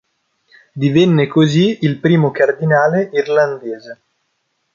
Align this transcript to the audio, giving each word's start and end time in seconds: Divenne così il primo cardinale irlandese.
Divenne 0.73 1.27
così 1.27 1.77
il 1.81 1.99
primo 1.99 2.31
cardinale 2.31 3.11
irlandese. 3.13 4.01